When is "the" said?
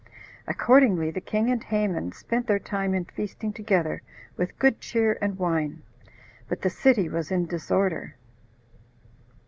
1.11-1.21, 6.63-6.71